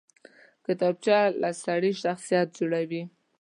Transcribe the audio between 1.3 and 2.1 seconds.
له سړي